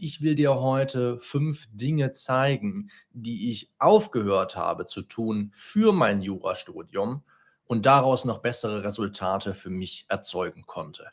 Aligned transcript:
ich 0.00 0.22
will 0.22 0.34
dir 0.34 0.54
heute 0.60 1.18
fünf 1.18 1.66
Dinge 1.72 2.12
zeigen, 2.12 2.90
die 3.12 3.50
ich 3.50 3.70
aufgehört 3.78 4.56
habe 4.56 4.86
zu 4.86 5.02
tun 5.02 5.50
für 5.54 5.92
mein 5.92 6.22
Jurastudium 6.22 7.22
und 7.66 7.86
daraus 7.86 8.24
noch 8.24 8.38
bessere 8.38 8.82
Resultate 8.82 9.54
für 9.54 9.70
mich 9.70 10.06
erzeugen 10.08 10.64
konnte. 10.66 11.08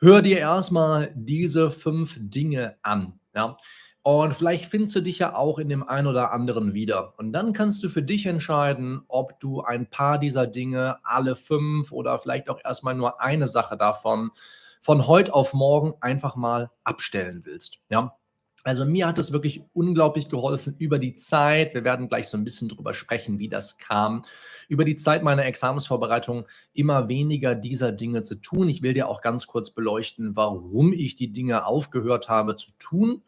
Hör 0.00 0.22
dir 0.22 0.38
erstmal 0.38 1.12
diese 1.14 1.70
fünf 1.70 2.16
Dinge 2.20 2.76
an. 2.82 3.20
Ja? 3.34 3.56
Und 4.02 4.34
vielleicht 4.34 4.66
findest 4.66 4.96
du 4.96 5.00
dich 5.00 5.18
ja 5.18 5.34
auch 5.34 5.58
in 5.58 5.68
dem 5.68 5.82
einen 5.82 6.06
oder 6.06 6.32
anderen 6.32 6.72
wieder. 6.72 7.14
Und 7.18 7.32
dann 7.32 7.52
kannst 7.52 7.82
du 7.82 7.88
für 7.88 8.02
dich 8.02 8.26
entscheiden, 8.26 9.02
ob 9.08 9.38
du 9.40 9.60
ein 9.60 9.90
paar 9.90 10.18
dieser 10.18 10.46
Dinge, 10.46 10.98
alle 11.04 11.36
fünf 11.36 11.92
oder 11.92 12.18
vielleicht 12.18 12.48
auch 12.48 12.60
erstmal 12.64 12.94
nur 12.94 13.20
eine 13.20 13.46
Sache 13.46 13.76
davon, 13.76 14.30
von 14.80 15.06
heute 15.06 15.34
auf 15.34 15.54
morgen 15.54 15.94
einfach 16.00 16.36
mal 16.36 16.70
abstellen 16.84 17.44
willst. 17.44 17.78
Ja. 17.88 18.16
Also 18.64 18.84
mir 18.84 19.06
hat 19.06 19.18
es 19.18 19.32
wirklich 19.32 19.62
unglaublich 19.72 20.28
geholfen 20.28 20.74
über 20.78 20.98
die 20.98 21.14
Zeit. 21.14 21.74
Wir 21.74 21.84
werden 21.84 22.08
gleich 22.08 22.28
so 22.28 22.36
ein 22.36 22.44
bisschen 22.44 22.68
drüber 22.68 22.92
sprechen, 22.92 23.38
wie 23.38 23.48
das 23.48 23.78
kam. 23.78 24.24
Über 24.68 24.84
die 24.84 24.96
Zeit 24.96 25.22
meiner 25.22 25.46
Examensvorbereitung 25.46 26.44
immer 26.74 27.08
weniger 27.08 27.54
dieser 27.54 27.92
Dinge 27.92 28.24
zu 28.24 28.34
tun. 28.34 28.68
Ich 28.68 28.82
will 28.82 28.94
dir 28.94 29.08
auch 29.08 29.22
ganz 29.22 29.46
kurz 29.46 29.70
beleuchten, 29.70 30.36
warum 30.36 30.92
ich 30.92 31.14
die 31.14 31.32
Dinge 31.32 31.64
aufgehört 31.64 32.28
habe 32.28 32.56
zu 32.56 32.72
tun 32.78 33.22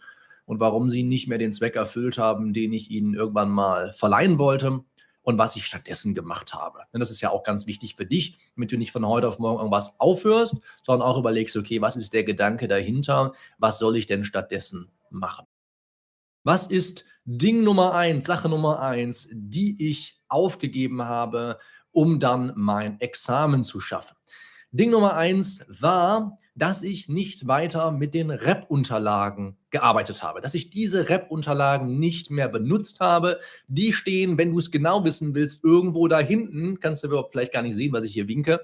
und 0.44 0.60
warum 0.60 0.90
sie 0.90 1.04
nicht 1.04 1.28
mehr 1.28 1.38
den 1.38 1.52
Zweck 1.52 1.76
erfüllt 1.76 2.18
haben, 2.18 2.52
den 2.52 2.72
ich 2.72 2.90
ihnen 2.90 3.14
irgendwann 3.14 3.50
mal 3.50 3.92
verleihen 3.92 4.38
wollte 4.38 4.84
und 5.22 5.38
was 5.38 5.56
ich 5.56 5.66
stattdessen 5.66 6.14
gemacht 6.14 6.54
habe. 6.54 6.80
Denn 6.92 7.00
das 7.00 7.10
ist 7.10 7.20
ja 7.20 7.30
auch 7.30 7.42
ganz 7.42 7.66
wichtig 7.66 7.94
für 7.94 8.06
dich, 8.06 8.38
damit 8.54 8.72
du 8.72 8.76
nicht 8.76 8.92
von 8.92 9.06
heute 9.06 9.28
auf 9.28 9.38
morgen 9.38 9.58
irgendwas 9.58 9.98
aufhörst, 9.98 10.56
sondern 10.84 11.06
auch 11.06 11.18
überlegst, 11.18 11.56
okay, 11.56 11.80
was 11.80 11.96
ist 11.96 12.12
der 12.12 12.24
Gedanke 12.24 12.68
dahinter? 12.68 13.32
Was 13.58 13.78
soll 13.78 13.96
ich 13.96 14.06
denn 14.06 14.24
stattdessen 14.24 14.90
machen? 15.10 15.46
Was 16.42 16.66
ist 16.66 17.04
Ding 17.24 17.62
Nummer 17.62 17.94
eins, 17.94 18.24
Sache 18.24 18.48
Nummer 18.48 18.80
eins, 18.80 19.28
die 19.30 19.90
ich 19.90 20.20
aufgegeben 20.28 21.02
habe, 21.02 21.58
um 21.92 22.18
dann 22.18 22.52
mein 22.56 22.98
Examen 23.00 23.62
zu 23.62 23.78
schaffen? 23.80 24.16
Ding 24.72 24.90
Nummer 24.90 25.14
eins 25.16 25.64
war, 25.68 26.38
dass 26.60 26.82
ich 26.82 27.08
nicht 27.08 27.46
weiter 27.46 27.90
mit 27.90 28.12
den 28.12 28.30
Rep-Unterlagen 28.30 29.56
gearbeitet 29.70 30.22
habe, 30.22 30.42
dass 30.42 30.52
ich 30.52 30.68
diese 30.68 31.08
Rep-Unterlagen 31.08 31.98
nicht 31.98 32.30
mehr 32.30 32.48
benutzt 32.48 33.00
habe. 33.00 33.40
Die 33.66 33.94
stehen, 33.94 34.36
wenn 34.36 34.52
du 34.52 34.58
es 34.58 34.70
genau 34.70 35.02
wissen 35.02 35.34
willst, 35.34 35.64
irgendwo 35.64 36.06
da 36.06 36.18
hinten, 36.18 36.78
kannst 36.78 37.02
du 37.02 37.08
überhaupt 37.08 37.32
vielleicht 37.32 37.54
gar 37.54 37.62
nicht 37.62 37.76
sehen, 37.76 37.94
was 37.94 38.04
ich 38.04 38.12
hier 38.12 38.28
winke, 38.28 38.60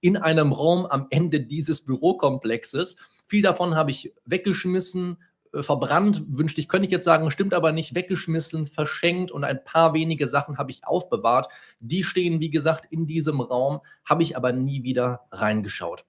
in 0.00 0.18
einem 0.18 0.52
Raum 0.52 0.84
am 0.84 1.06
Ende 1.08 1.40
dieses 1.40 1.86
Bürokomplexes. 1.86 2.98
Viel 3.26 3.40
davon 3.40 3.74
habe 3.74 3.92
ich 3.92 4.12
weggeschmissen, 4.26 5.16
äh, 5.54 5.62
verbrannt, 5.62 6.22
wünschte 6.28 6.60
ich, 6.60 6.68
könnte 6.68 6.84
ich 6.84 6.92
jetzt 6.92 7.06
sagen, 7.06 7.30
stimmt 7.30 7.54
aber 7.54 7.72
nicht, 7.72 7.94
weggeschmissen, 7.94 8.66
verschenkt 8.66 9.30
und 9.30 9.44
ein 9.44 9.64
paar 9.64 9.94
wenige 9.94 10.26
Sachen 10.26 10.58
habe 10.58 10.70
ich 10.70 10.86
aufbewahrt. 10.86 11.50
Die 11.80 12.04
stehen, 12.04 12.40
wie 12.40 12.50
gesagt, 12.50 12.92
in 12.92 13.06
diesem 13.06 13.40
Raum, 13.40 13.80
habe 14.04 14.22
ich 14.22 14.36
aber 14.36 14.52
nie 14.52 14.82
wieder 14.82 15.22
reingeschaut. 15.32 16.04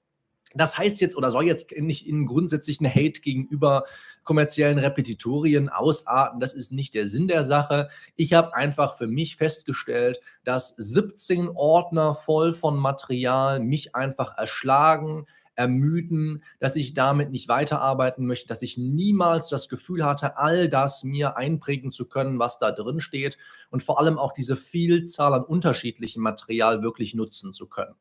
Das 0.56 0.78
heißt 0.78 1.00
jetzt 1.02 1.16
oder 1.16 1.30
soll 1.30 1.46
jetzt 1.46 1.72
nicht 1.78 2.08
in 2.08 2.26
grundsätzlichen 2.26 2.88
Hate 2.88 3.22
gegenüber 3.22 3.86
kommerziellen 4.24 4.80
Repetitorien 4.80 5.70
ausarten. 5.70 6.40
Das 6.40 6.54
ist 6.54 6.72
nicht 6.72 6.94
der 6.94 7.08
Sinn 7.08 7.28
der 7.28 7.44
Sache. 7.44 7.90
Ich 8.16 8.34
habe 8.34 8.56
einfach 8.56 8.96
für 8.96 9.08
mich 9.08 9.36
festgestellt, 9.36 10.20
dass 10.44 10.70
17 10.76 11.50
Ordner 11.50 12.16
voll 12.16 12.54
von 12.54 12.78
Material 12.78 13.60
mich 13.60 13.96
einfach 13.96 14.38
erschlagen, 14.38 15.26
ermüden, 15.60 16.42
dass 16.60 16.78
ich 16.78 16.94
damit 16.94 17.32
nicht 17.32 17.50
weiterarbeiten 17.50 18.26
möchte, 18.26 18.48
dass 18.48 18.62
ich 18.62 18.78
niemals 18.78 19.50
das 19.50 19.68
Gefühl 19.68 20.06
hatte, 20.06 20.38
all 20.38 20.70
das 20.70 21.04
mir 21.04 21.36
einprägen 21.36 21.92
zu 21.92 22.08
können, 22.08 22.40
was 22.40 22.60
da 22.60 22.72
drin 22.72 23.02
steht 23.02 23.38
und 23.70 23.84
vor 23.84 24.00
allem 24.00 24.18
auch 24.18 24.32
diese 24.32 24.56
Vielzahl 24.56 25.34
an 25.34 25.44
unterschiedlichem 25.44 26.24
Material 26.24 26.82
wirklich 26.82 27.14
nutzen 27.14 27.52
zu 27.52 27.68
können. 27.68 27.96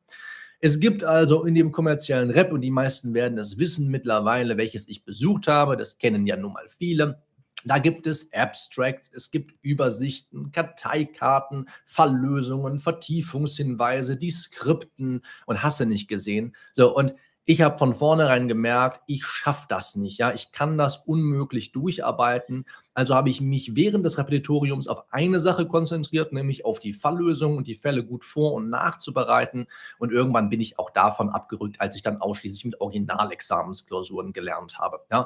Es 0.61 0.79
gibt 0.79 1.05
also 1.05 1.45
in 1.45 1.55
dem 1.55 1.71
kommerziellen 1.71 2.31
Rap, 2.31 2.51
und 2.51 2.61
die 2.61 2.71
meisten 2.71 3.13
werden 3.13 3.37
es 3.37 3.57
wissen 3.57 3.89
mittlerweile, 3.89 4.57
welches 4.57 4.89
ich 4.89 5.05
besucht 5.05 5.47
habe, 5.47 5.77
das 5.77 5.97
kennen 5.97 6.27
ja 6.27 6.35
nun 6.35 6.53
mal 6.53 6.67
viele. 6.67 7.21
Da 7.65 7.77
gibt 7.79 8.07
es 8.07 8.31
Abstracts, 8.33 9.11
es 9.13 9.31
gibt 9.31 9.53
Übersichten, 9.61 10.51
Karteikarten, 10.51 11.69
Falllösungen, 11.85 12.79
Vertiefungshinweise, 12.79 14.17
die 14.17 14.31
Skripten 14.31 15.21
und 15.45 15.63
hasse 15.63 15.85
nicht 15.85 16.07
gesehen. 16.07 16.55
So, 16.73 16.95
und 16.95 17.15
ich 17.49 17.63
habe 17.63 17.79
von 17.79 17.95
vornherein 17.95 18.47
gemerkt, 18.47 19.01
ich 19.07 19.25
schaffe 19.25 19.65
das 19.69 19.95
nicht. 19.95 20.19
Ja, 20.19 20.31
ich 20.31 20.51
kann 20.51 20.77
das 20.77 20.97
unmöglich 20.97 21.71
durcharbeiten. 21.71 22.65
Also 22.93 23.15
habe 23.15 23.31
ich 23.31 23.41
mich 23.41 23.75
während 23.75 24.05
des 24.05 24.19
Repetitoriums 24.19 24.87
auf 24.87 25.05
eine 25.09 25.39
Sache 25.39 25.67
konzentriert, 25.67 26.31
nämlich 26.31 26.63
auf 26.63 26.79
die 26.79 26.93
Falllösung 26.93 27.57
und 27.57 27.65
die 27.65 27.73
Fälle 27.73 28.05
gut 28.05 28.23
vor- 28.23 28.53
und 28.53 28.69
nachzubereiten. 28.69 29.65
Und 29.97 30.11
irgendwann 30.11 30.51
bin 30.51 30.61
ich 30.61 30.77
auch 30.77 30.91
davon 30.91 31.29
abgerückt, 31.29 31.81
als 31.81 31.95
ich 31.95 32.03
dann 32.03 32.21
ausschließlich 32.21 32.65
mit 32.65 32.81
Originalexamensklausuren 32.81 34.31
gelernt 34.31 34.77
habe. 34.77 34.99
Ja, 35.09 35.25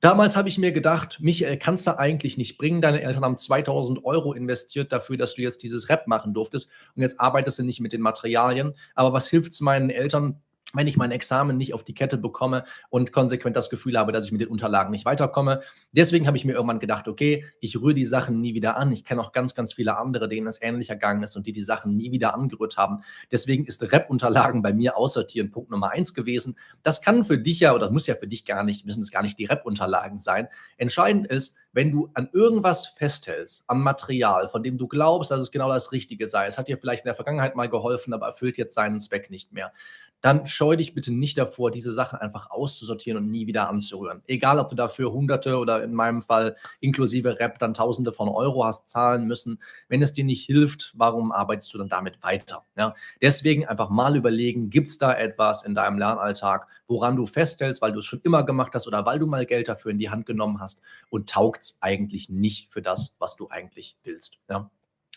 Damals 0.00 0.34
habe 0.34 0.48
ich 0.48 0.56
mir 0.56 0.72
gedacht, 0.72 1.18
Michael, 1.20 1.58
kannst 1.58 1.86
du 1.86 1.98
eigentlich 1.98 2.38
nicht 2.38 2.56
bringen. 2.56 2.80
Deine 2.80 3.02
Eltern 3.02 3.24
haben 3.24 3.36
2000 3.36 4.04
Euro 4.04 4.32
investiert 4.32 4.92
dafür, 4.92 5.18
dass 5.18 5.34
du 5.34 5.42
jetzt 5.42 5.62
dieses 5.62 5.90
Rap 5.90 6.06
machen 6.06 6.32
durftest. 6.32 6.70
Und 6.94 7.02
jetzt 7.02 7.20
arbeitest 7.20 7.58
du 7.58 7.64
nicht 7.64 7.80
mit 7.80 7.92
den 7.92 8.00
Materialien. 8.00 8.72
Aber 8.94 9.12
was 9.12 9.28
hilft 9.28 9.52
es 9.52 9.60
meinen 9.60 9.90
Eltern, 9.90 10.40
wenn 10.74 10.86
ich 10.86 10.96
mein 10.96 11.10
Examen 11.10 11.56
nicht 11.56 11.74
auf 11.74 11.84
die 11.84 11.94
Kette 11.94 12.16
bekomme 12.16 12.64
und 12.88 13.12
konsequent 13.12 13.56
das 13.56 13.70
Gefühl 13.70 13.98
habe, 13.98 14.12
dass 14.12 14.26
ich 14.26 14.32
mit 14.32 14.40
den 14.40 14.48
Unterlagen 14.48 14.90
nicht 14.90 15.04
weiterkomme. 15.04 15.62
Deswegen 15.92 16.26
habe 16.26 16.36
ich 16.36 16.44
mir 16.44 16.52
irgendwann 16.52 16.80
gedacht, 16.80 17.08
okay, 17.08 17.44
ich 17.60 17.76
rühre 17.80 17.94
die 17.94 18.04
Sachen 18.04 18.40
nie 18.40 18.54
wieder 18.54 18.76
an. 18.76 18.92
Ich 18.92 19.04
kenne 19.04 19.20
auch 19.20 19.32
ganz, 19.32 19.54
ganz 19.54 19.72
viele 19.72 19.96
andere, 19.96 20.28
denen 20.28 20.46
es 20.46 20.62
ähnlich 20.62 20.90
ergangen 20.90 21.22
ist 21.22 21.36
und 21.36 21.46
die 21.46 21.52
die 21.52 21.62
Sachen 21.62 21.96
nie 21.96 22.12
wieder 22.12 22.34
angerührt 22.34 22.76
haben. 22.76 23.02
Deswegen 23.30 23.64
ist 23.64 23.82
Rep-Unterlagen 23.92 24.62
bei 24.62 24.72
mir 24.72 24.96
aussortieren 24.96 25.50
Punkt 25.50 25.70
Nummer 25.70 25.90
eins 25.90 26.14
gewesen. 26.14 26.56
Das 26.82 27.00
kann 27.00 27.24
für 27.24 27.38
dich 27.38 27.60
ja 27.60 27.74
oder 27.74 27.90
muss 27.90 28.06
ja 28.06 28.14
für 28.14 28.28
dich 28.28 28.44
gar 28.44 28.64
nicht, 28.64 28.86
müssen 28.86 29.02
es 29.02 29.10
gar 29.10 29.22
nicht 29.22 29.38
die 29.38 29.46
Rep-Unterlagen 29.46 30.18
sein. 30.18 30.48
Entscheidend 30.76 31.26
ist, 31.26 31.56
wenn 31.72 31.92
du 31.92 32.10
an 32.14 32.28
irgendwas 32.32 32.86
festhältst, 32.86 33.64
am 33.66 33.82
Material, 33.82 34.48
von 34.48 34.62
dem 34.62 34.78
du 34.78 34.88
glaubst, 34.88 35.30
dass 35.30 35.40
es 35.40 35.50
genau 35.50 35.68
das 35.68 35.92
Richtige 35.92 36.26
sei, 36.26 36.46
es 36.46 36.58
hat 36.58 36.68
dir 36.68 36.78
vielleicht 36.78 37.04
in 37.04 37.08
der 37.08 37.14
Vergangenheit 37.14 37.56
mal 37.56 37.68
geholfen, 37.68 38.12
aber 38.12 38.26
erfüllt 38.26 38.58
jetzt 38.58 38.74
seinen 38.74 39.00
Zweck 39.00 39.30
nicht 39.30 39.52
mehr, 39.52 39.72
dann 40.20 40.46
scheu 40.46 40.76
dich 40.76 40.94
bitte 40.94 41.12
nicht 41.12 41.38
davor, 41.38 41.70
diese 41.70 41.92
Sachen 41.92 42.18
einfach 42.18 42.50
auszusortieren 42.50 43.22
und 43.22 43.30
nie 43.30 43.46
wieder 43.46 43.68
anzurühren. 43.68 44.22
Egal, 44.26 44.58
ob 44.58 44.68
du 44.68 44.76
dafür 44.76 45.12
Hunderte 45.12 45.56
oder 45.56 45.82
in 45.82 45.94
meinem 45.94 46.22
Fall 46.22 46.56
inklusive 46.80 47.38
Rap 47.38 47.58
dann 47.58 47.74
Tausende 47.74 48.12
von 48.12 48.28
Euro 48.28 48.64
hast 48.64 48.88
zahlen 48.88 49.26
müssen. 49.26 49.60
Wenn 49.88 50.02
es 50.02 50.12
dir 50.12 50.24
nicht 50.24 50.44
hilft, 50.44 50.92
warum 50.94 51.32
arbeitest 51.32 51.72
du 51.72 51.78
dann 51.78 51.88
damit 51.88 52.22
weiter? 52.22 52.64
Ja? 52.76 52.94
Deswegen 53.22 53.66
einfach 53.66 53.88
mal 53.88 54.16
überlegen, 54.16 54.70
gibt 54.70 54.90
es 54.90 54.98
da 54.98 55.14
etwas 55.14 55.64
in 55.64 55.74
deinem 55.74 55.98
Lernalltag, 55.98 56.66
woran 56.86 57.16
du 57.16 57.24
festhältst, 57.24 57.80
weil 57.80 57.92
du 57.92 58.00
es 58.00 58.04
schon 58.04 58.20
immer 58.22 58.44
gemacht 58.44 58.74
hast 58.74 58.86
oder 58.86 59.06
weil 59.06 59.18
du 59.18 59.26
mal 59.26 59.46
Geld 59.46 59.68
dafür 59.68 59.90
in 59.90 59.98
die 59.98 60.10
Hand 60.10 60.26
genommen 60.26 60.60
hast 60.60 60.82
und 61.08 61.30
taugt 61.30 61.59
es 61.62 61.78
eigentlich 61.80 62.28
nicht 62.28 62.72
für 62.72 62.82
das, 62.82 63.16
was 63.18 63.36
du 63.36 63.48
eigentlich 63.48 63.96
willst. 64.02 64.38
Ja? 64.48 64.70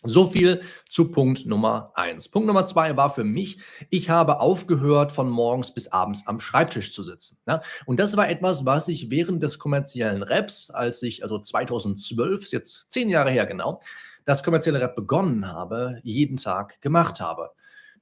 So 0.06 0.28
viel 0.28 0.64
zu 0.90 1.12
Punkt 1.12 1.46
Nummer 1.46 1.94
eins. 1.96 2.28
Punkt 2.28 2.48
Nummer 2.48 2.66
zwei 2.66 2.98
war 2.98 3.14
für 3.14 3.24
mich, 3.24 3.60
ich 3.90 4.10
habe 4.10 4.42
aufgehört, 4.42 5.14
von 5.14 5.30
morgens 5.30 5.74
bis 5.74 5.88
abends 5.88 6.28
am 6.28 6.42
Schreibtisch 6.42 6.94
zu 6.94 7.04
sitzen. 7.04 7.38
Ja? 7.48 7.62
Und 7.86 8.02
das 8.02 8.18
war 8.18 8.30
etwas, 8.30 8.66
was 8.66 8.90
ich 8.90 9.10
während 9.10 9.42
des 9.42 9.60
kommerziellen 9.60 10.22
Raps, 10.22 10.70
als 10.70 11.02
ich, 11.04 11.24
also 11.24 11.40
2012, 11.40 12.52
jetzt 12.52 12.92
zehn 12.92 13.08
Jahre 13.10 13.32
her 13.32 13.46
genau, 13.46 13.80
das 14.26 14.44
kommerzielle 14.44 14.82
Rap 14.82 14.96
begonnen 14.96 15.48
habe, 15.48 16.00
jeden 16.04 16.36
Tag 16.36 16.82
gemacht 16.82 17.22
habe. 17.22 17.52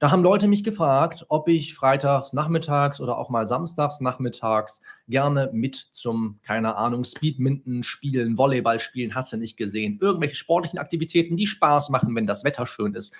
Da 0.02 0.10
haben 0.10 0.24
Leute 0.24 0.48
mich 0.48 0.64
gefragt, 0.64 1.26
ob 1.28 1.46
ich 1.46 1.74
freitags 1.74 2.32
nachmittags 2.32 3.00
oder 3.00 3.18
auch 3.18 3.30
mal 3.30 3.46
samstags 3.46 4.00
nachmittags 4.00 4.80
gerne 5.06 5.48
mit 5.52 5.76
zum, 5.92 6.40
keine 6.42 6.74
Ahnung, 6.74 7.04
Speedminton 7.04 7.84
spielen, 7.84 8.36
Volleyball 8.36 8.80
spielen, 8.80 9.14
hast 9.14 9.32
du 9.32 9.36
nicht 9.36 9.56
gesehen. 9.56 10.00
Irgendwelche 10.00 10.34
sportlichen 10.34 10.80
Aktivitäten, 10.80 11.36
die 11.36 11.46
Spaß 11.46 11.90
machen, 11.90 12.16
wenn 12.16 12.26
das 12.26 12.42
Wetter 12.42 12.66
schön 12.66 12.94
ist. 12.94 13.14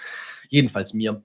Jedenfalls 0.48 0.92
mir. 0.92 1.22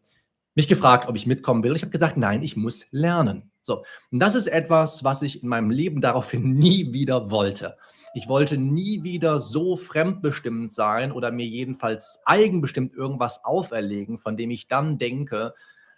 Mich 0.53 0.67
gefragt, 0.67 1.09
ob 1.09 1.15
ich 1.15 1.25
mitkommen 1.25 1.63
will. 1.63 1.75
Ich 1.75 1.81
habe 1.81 1.91
gesagt, 1.91 2.17
nein, 2.17 2.43
ich 2.43 2.55
muss 2.55 2.85
lernen. 2.91 3.49
So, 3.67 3.83
und 4.11 4.19
das 4.19 4.33
ist 4.33 4.47
etwas, 4.47 5.03
was 5.03 5.21
ich 5.21 5.43
in 5.43 5.49
meinem 5.49 5.69
Leben 5.69 5.99
daraufhin 5.99 6.53
nie 6.57 6.93
wieder 6.93 7.29
wollte. 7.31 7.77
Ich 8.13 8.29
wollte 8.29 8.57
nie 8.57 9.03
wieder 9.03 9.39
so 9.39 9.75
fremdbestimmt 9.75 10.71
sein 10.71 11.11
oder 11.11 11.31
mir 11.31 11.45
jedenfalls 11.45 12.21
eigenbestimmt 12.25 12.95
irgendwas 12.95 13.43
auferlegen, 13.43 14.17
von 14.17 14.37
dem 14.37 14.51
ich 14.51 14.69
dann 14.69 14.97
denke, 14.97 15.53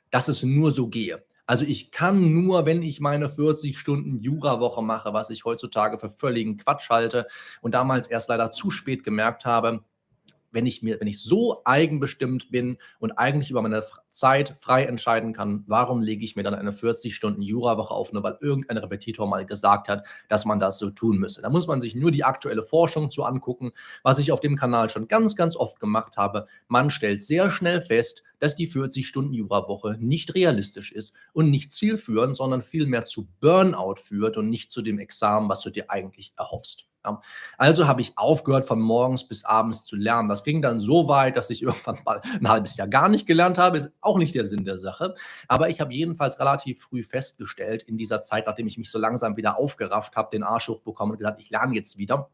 dass 0.10 0.27
es 0.27 0.42
nur 0.42 0.71
so 0.71 0.88
gehe. 0.88 1.24
Also 1.45 1.63
ich 1.63 1.92
kann 1.92 2.33
nur, 2.33 2.66
wenn 2.66 2.81
ich 2.81 3.00
meine 3.00 3.30
40 3.30 3.77
Stunden 3.77 4.15
Jurawoche 4.15 4.81
mache, 4.81 5.13
was 5.13 5.30
ich 5.30 5.45
heutzutage 5.45 6.00
für 6.00 6.10
völligen 6.10 6.57
Quatsch 6.57 6.89
halte 6.89 7.27
und 7.62 7.75
damals 7.75 8.07
erst 8.07 8.30
leider 8.30 8.50
zu 8.50 8.72
spät 8.72 9.04
gemerkt 9.04 9.45
habe, 9.45 9.83
wenn 10.51 10.66
ich 10.66 10.81
mir, 10.81 11.00
wenn 11.00 11.07
ich 11.07 11.22
so 11.22 11.62
eigenbestimmt 11.66 12.51
bin 12.51 12.78
und 13.00 13.12
eigentlich 13.13 13.51
über 13.51 13.62
meine 13.62 13.84
Zeit 14.12 14.56
frei 14.60 14.86
entscheiden 14.86 15.34
kann, 15.34 15.63
warum 15.68 16.01
lege 16.01 16.25
ich 16.25 16.36
mir 16.36 16.44
dann 16.44 16.56
eine 16.56 16.72
40-Stunden-Jura-Woche 16.72 17.94
auf, 17.94 18.12
nur 18.12 18.24
weil 18.24 18.38
irgendein 18.42 18.78
Repetitor 18.78 19.28
mal 19.28 19.46
gesagt 19.46 19.88
hat, 19.88 20.06
dass 20.28 20.46
man 20.46 20.60
das 20.60 20.80
so 20.80 20.90
tun 20.90 21.18
müsse. 21.18 21.42
Da 21.42 21.50
muss 21.50 21.68
man 21.68 21.81
sich 21.81 21.96
nur 21.96 22.12
die 22.12 22.24
aktuelle 22.24 22.63
Forschung 22.63 23.12
zu 23.12 23.24
angucken, 23.24 23.72
was 24.04 24.19
ich 24.19 24.31
auf 24.31 24.40
dem 24.40 24.56
Kanal 24.56 24.90
schon 24.90 25.07
ganz, 25.07 25.36
ganz 25.36 25.56
oft 25.56 25.80
gemacht 25.80 26.18
habe. 26.18 26.48
Man 26.68 26.90
stellt 26.90 27.22
sehr 27.22 27.51
schnell 27.51 27.81
fest, 27.81 28.24
dass 28.40 28.56
die 28.56 28.69
40-Stunden-Jura-Woche 28.69 29.98
nicht 30.00 30.34
realistisch 30.34 30.92
ist 30.92 31.13
und 31.34 31.50
nicht 31.50 31.72
zielführend, 31.72 32.36
sondern 32.36 32.62
vielmehr 32.62 33.06
zu 33.06 33.28
Burnout 33.42 33.98
führt 34.04 34.38
und 34.38 34.50
nicht 34.50 34.72
zu 34.72 34.81
dem 34.81 34.98
Examen, 34.98 35.50
was 35.50 35.62
du 35.62 35.69
dir 35.69 35.92
eigentlich 35.92 36.34
erhoffst. 36.38 36.88
Also 37.58 37.88
habe 37.88 38.02
ich 38.02 38.18
aufgehört, 38.18 38.66
von 38.66 38.80
morgens 38.80 39.28
bis 39.28 39.46
abends 39.46 39.84
zu 39.84 39.96
lernen. 39.96 40.30
Das 40.30 40.44
ging 40.44 40.62
dann 40.62 40.80
so 40.80 41.08
weit, 41.08 41.38
dass 41.38 41.50
ich 41.50 41.62
irgendwann 41.64 42.00
mal 42.06 42.22
ein 42.24 42.48
halbes 42.48 42.78
Jahr 42.78 42.88
gar 42.88 43.10
nicht 43.10 43.26
gelernt 43.28 43.58
habe. 43.58 43.78
Ist 43.78 43.92
auch 44.02 44.18
nicht 44.18 44.36
der 44.36 44.46
Sinn 44.46 44.66
der 44.66 44.80
Sache. 44.80 45.16
Aber 45.48 45.70
ich 45.70 45.82
habe 45.82 45.94
jedenfalls 45.94 46.40
relativ 46.40 46.82
früh 46.82 47.04
festgestellt, 47.04 47.84
in 47.84 47.98
dieser 47.98 48.22
Zeit, 48.22 48.48
nachdem 48.48 48.68
ich 48.68 48.78
mich 48.78 48.92
so 48.92 49.00
langsam 49.00 49.38
wieder 49.38 49.58
aufgerafft 49.58 50.16
habe, 50.16 50.30
den 50.32 50.44
Arsch 50.44 50.68
hochbekommen 50.68 51.14
und 51.14 51.18
gesagt, 51.18 51.42
ich 51.42 51.50
lerne 51.50 51.76
jetzt 51.76 51.98
wieder, 51.98 52.30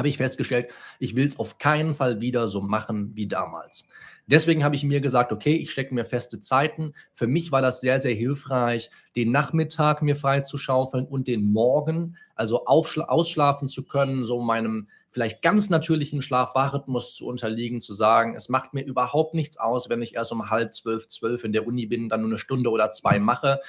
habe 0.00 0.08
ich 0.08 0.16
festgestellt, 0.16 0.72
ich 0.98 1.14
will 1.14 1.26
es 1.26 1.38
auf 1.38 1.58
keinen 1.58 1.94
Fall 1.94 2.20
wieder 2.20 2.48
so 2.48 2.60
machen 2.60 3.12
wie 3.14 3.28
damals. 3.28 3.86
Deswegen 4.26 4.64
habe 4.64 4.76
ich 4.76 4.84
mir 4.84 5.00
gesagt, 5.00 5.32
okay, 5.32 5.54
ich 5.54 5.70
stecke 5.70 5.94
mir 5.94 6.04
feste 6.04 6.40
Zeiten. 6.40 6.94
Für 7.14 7.26
mich 7.26 7.52
war 7.52 7.62
das 7.62 7.80
sehr, 7.80 8.00
sehr 8.00 8.14
hilfreich, 8.14 8.90
den 9.16 9.30
Nachmittag 9.32 10.02
mir 10.02 10.16
frei 10.16 10.40
zu 10.40 10.56
schaufeln 10.56 11.04
und 11.04 11.26
den 11.26 11.52
Morgen, 11.52 12.16
also 12.34 12.64
ausschlafen 12.66 13.68
zu 13.68 13.84
können, 13.84 14.24
so 14.24 14.40
meinem 14.40 14.88
vielleicht 15.10 15.42
ganz 15.42 15.68
natürlichen 15.68 16.22
Schlaf-Wach-Rhythmus 16.22 17.16
zu 17.16 17.26
unterliegen, 17.26 17.80
zu 17.80 17.92
sagen, 17.92 18.36
es 18.36 18.48
macht 18.48 18.72
mir 18.72 18.84
überhaupt 18.84 19.34
nichts 19.34 19.58
aus, 19.58 19.88
wenn 19.90 20.02
ich 20.02 20.14
erst 20.14 20.30
um 20.30 20.48
halb 20.48 20.72
zwölf, 20.72 21.08
zwölf 21.08 21.42
in 21.42 21.52
der 21.52 21.66
Uni 21.66 21.86
bin, 21.86 22.08
dann 22.08 22.20
nur 22.20 22.30
eine 22.30 22.38
Stunde 22.38 22.70
oder 22.70 22.92
zwei 22.92 23.18
mache. 23.18 23.60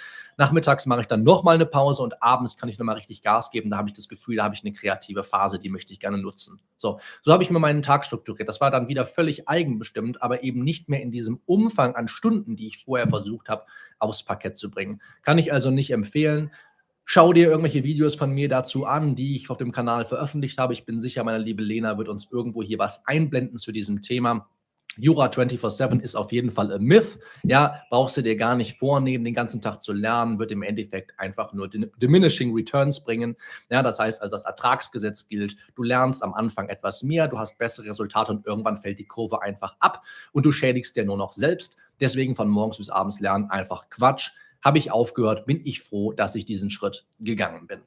Nachmittags 0.42 0.88
mache 0.88 1.02
ich 1.02 1.06
dann 1.06 1.22
nochmal 1.22 1.54
eine 1.54 1.68
Pause 1.68 2.02
und 2.02 2.24
abends 2.24 2.58
kann 2.58 2.68
ich 2.68 2.80
nochmal 2.80 2.96
richtig 2.96 3.22
Gas 3.22 3.52
geben. 3.52 3.70
Da 3.70 3.78
habe 3.78 3.90
ich 3.90 3.94
das 3.94 4.10
Gefühl, 4.10 4.38
da 4.38 4.44
habe 4.44 4.56
ich 4.56 4.64
eine 4.64 4.74
kreative 4.74 5.22
Phase, 5.22 5.60
die 5.60 5.70
möchte 5.70 5.94
ich 5.94 6.00
gerne 6.00 6.18
nutzen. 6.18 6.60
So, 6.80 7.00
so 7.22 7.32
habe 7.32 7.44
ich 7.44 7.52
mir 7.52 7.60
meinen 7.60 7.84
Tag 7.84 8.04
strukturiert. 8.06 8.50
Das 8.50 8.60
war 8.60 8.72
dann 8.72 8.88
wieder 8.88 9.06
völlig 9.06 9.48
eigenbestimmt, 9.48 10.24
aber 10.24 10.42
eben 10.42 10.64
nicht 10.64 10.90
mehr 10.90 11.04
in 11.04 11.12
diesem 11.12 11.42
Umfang 11.46 11.96
an 11.96 12.08
Stunden, 12.08 12.56
die 12.56 12.66
ich 12.66 12.84
vorher 12.84 13.08
versucht 13.08 13.50
habe, 13.50 13.66
aufs 14.00 14.24
Parkett 14.24 14.58
zu 14.58 14.72
bringen. 14.72 15.00
Kann 15.22 15.38
ich 15.38 15.54
also 15.54 15.70
nicht 15.70 15.92
empfehlen. 15.92 16.52
Schau 17.06 17.34
dir 17.34 17.48
irgendwelche 17.48 17.84
Videos 17.84 18.16
von 18.16 18.32
mir 18.32 18.50
dazu 18.50 18.88
an, 18.88 19.14
die 19.14 19.36
ich 19.36 19.48
auf 19.52 19.58
dem 19.58 19.72
Kanal 19.72 20.06
veröffentlicht 20.06 20.58
habe. 20.58 20.74
Ich 20.74 20.88
bin 20.88 21.00
sicher, 21.00 21.24
meine 21.24 21.44
liebe 21.44 21.62
Lena 21.62 22.00
wird 22.00 22.10
uns 22.10 22.28
irgendwo 22.32 22.64
hier 22.64 22.80
was 22.80 23.06
einblenden 23.06 23.60
zu 23.60 23.72
diesem 23.72 24.02
Thema. 24.02 24.48
Jura 24.98 25.28
24-7 25.28 26.02
ist 26.02 26.16
auf 26.16 26.32
jeden 26.32 26.52
Fall 26.52 26.72
ein 26.72 26.82
Myth. 26.82 27.18
Ja, 27.44 27.82
brauchst 27.90 28.18
du 28.18 28.22
dir 28.22 28.36
gar 28.36 28.56
nicht 28.56 28.78
vornehmen, 28.78 29.24
den 29.24 29.34
ganzen 29.34 29.62
Tag 29.62 29.82
zu 29.82 29.94
lernen, 29.94 30.38
wird 30.38 30.52
im 30.52 30.64
Endeffekt 30.64 31.18
einfach 31.18 31.54
nur 31.54 31.70
diminishing 31.70 32.54
returns 32.54 33.04
bringen. 33.04 33.36
Ja, 33.70 33.84
das 33.84 34.00
heißt 34.00 34.22
also, 34.22 34.36
das 34.36 34.46
Ertragsgesetz 34.46 35.28
gilt. 35.28 35.56
Du 35.76 35.84
lernst 35.84 36.24
am 36.24 36.34
Anfang 36.34 36.68
etwas 36.68 37.04
mehr, 37.04 37.28
du 37.28 37.38
hast 37.40 37.58
bessere 37.58 37.88
Resultate 37.88 38.34
und 38.34 38.46
irgendwann 38.46 38.78
fällt 38.78 39.00
die 39.00 39.08
Kurve 39.08 39.42
einfach 39.42 39.76
ab 39.80 40.04
und 40.34 40.46
du 40.46 40.52
schädigst 40.52 40.96
dir 40.96 41.06
nur 41.06 41.18
noch 41.18 41.32
selbst. 41.32 41.78
Deswegen 42.00 42.36
von 42.36 42.50
morgens 42.50 42.78
bis 42.78 42.90
abends 42.90 43.20
lernen 43.20 43.50
einfach 43.50 43.90
Quatsch 43.90 44.32
habe 44.62 44.78
ich 44.78 44.92
aufgehört, 44.92 45.46
bin 45.46 45.62
ich 45.64 45.82
froh, 45.82 46.12
dass 46.12 46.36
ich 46.36 46.46
diesen 46.46 46.70
Schritt 46.70 47.06
gegangen 47.20 47.68
bin. 47.68 47.82